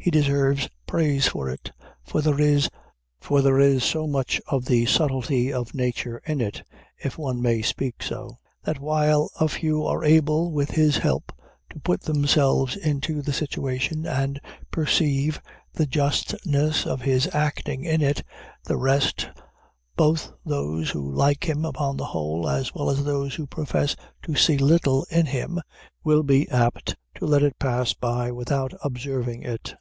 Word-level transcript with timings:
He 0.00 0.10
deserves 0.10 0.70
praise 0.86 1.26
for 1.28 1.50
it; 1.50 1.70
for 2.02 2.22
there 2.22 2.38
is 2.40 3.84
so 3.84 4.06
much 4.06 4.40
of 4.46 4.64
the 4.64 4.86
subtilty 4.86 5.52
of 5.52 5.74
nature 5.74 6.22
in 6.24 6.40
it, 6.40 6.62
if 6.96 7.18
one 7.18 7.42
may 7.42 7.60
so 7.60 7.68
speak, 7.68 8.02
that 8.64 8.80
while 8.80 9.28
a 9.38 9.48
few 9.48 9.84
are 9.84 10.02
able, 10.04 10.50
with 10.50 10.70
his 10.70 10.96
help, 10.96 11.30
to 11.68 11.80
put 11.80 12.00
themselves 12.02 12.74
into 12.74 13.20
the 13.20 13.34
situation, 13.34 14.06
and 14.06 14.40
perceive 14.70 15.42
the 15.74 15.84
justness 15.84 16.86
of 16.86 17.02
his 17.02 17.28
acting 17.34 17.84
in 17.84 18.00
it, 18.00 18.22
the 18.64 18.78
rest, 18.78 19.28
both 19.94 20.32
those 20.42 20.88
who 20.92 21.12
like 21.12 21.46
him 21.46 21.66
upon 21.66 21.98
the 21.98 22.06
whole, 22.06 22.48
as 22.48 22.72
well 22.74 22.88
as 22.88 23.04
those 23.04 23.34
who 23.34 23.46
profess 23.46 23.94
to 24.22 24.34
see 24.34 24.56
little 24.56 25.04
in 25.10 25.26
him, 25.26 25.60
will 26.02 26.22
be 26.22 26.48
apt 26.48 26.96
to 27.16 27.26
let 27.26 27.42
it 27.42 27.58
pass 27.58 27.92
by 27.92 28.30
without 28.32 28.72
observing 28.82 29.42
it. 29.42 29.74